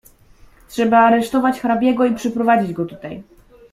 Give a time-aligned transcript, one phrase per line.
[0.69, 3.23] "Trzeba aresztować hrabiego i przyprowadzić go tutaj."